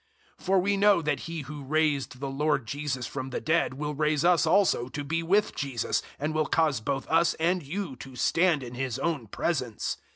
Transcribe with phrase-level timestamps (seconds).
[0.39, 3.93] 004:014 For we know that He who raised the Lord Jesus from the dead will
[3.93, 8.15] raise us also to be with Jesus, and will cause both us and you to
[8.15, 9.97] stand in His own presence.